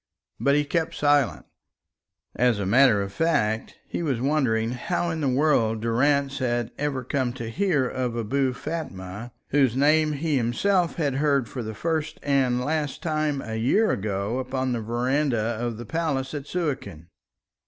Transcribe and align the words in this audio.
But 0.39 0.55
he 0.55 0.65
kept 0.65 0.95
silent. 0.95 1.45
As 2.35 2.57
a 2.57 2.65
matter 2.65 3.03
of 3.03 3.13
fact, 3.13 3.75
he 3.87 4.01
was 4.01 4.19
wondering 4.19 4.71
how 4.71 5.11
in 5.11 5.21
the 5.21 5.29
world 5.29 5.79
Durrance 5.79 6.39
had 6.39 6.71
ever 6.79 7.03
come 7.03 7.33
to 7.33 7.51
hear 7.51 7.87
of 7.87 8.15
Abou 8.15 8.53
Fatma, 8.53 9.31
whose 9.49 9.75
name 9.77 10.13
he 10.13 10.37
himself 10.37 10.95
had 10.95 11.17
heard 11.17 11.47
for 11.47 11.61
the 11.61 11.75
first 11.75 12.17
and 12.23 12.65
last 12.65 13.03
time 13.03 13.41
a 13.43 13.57
year 13.57 13.91
ago 13.91 14.39
upon 14.39 14.71
the 14.71 14.81
verandah 14.81 15.59
of 15.61 15.77
the 15.77 15.85
Palace 15.85 16.33
at 16.33 16.47
Suakin. 16.47 17.05